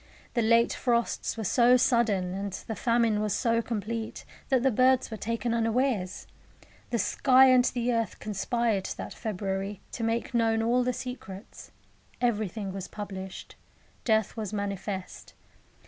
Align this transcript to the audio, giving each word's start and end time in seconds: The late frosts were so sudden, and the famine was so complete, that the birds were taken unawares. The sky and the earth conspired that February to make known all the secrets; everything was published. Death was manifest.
The 0.33 0.41
late 0.41 0.73
frosts 0.73 1.37
were 1.37 1.43
so 1.43 1.77
sudden, 1.77 2.33
and 2.33 2.53
the 2.65 2.73
famine 2.75 3.21
was 3.21 3.35
so 3.35 3.61
complete, 3.61 4.25
that 4.49 4.63
the 4.63 4.71
birds 4.71 5.11
were 5.11 5.15
taken 5.17 5.53
unawares. 5.53 6.25
The 6.89 6.97
sky 6.97 7.51
and 7.51 7.65
the 7.65 7.93
earth 7.93 8.17
conspired 8.17 8.87
that 8.97 9.13
February 9.13 9.81
to 9.91 10.03
make 10.03 10.33
known 10.33 10.63
all 10.63 10.83
the 10.83 10.91
secrets; 10.91 11.69
everything 12.19 12.73
was 12.73 12.87
published. 12.87 13.55
Death 14.03 14.35
was 14.35 14.51
manifest. 14.51 15.35